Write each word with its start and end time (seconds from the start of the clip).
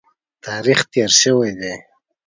تاریخ 0.45 0.79
تېر 0.91 1.11
شوی 1.21 1.51
دی. 1.59 1.73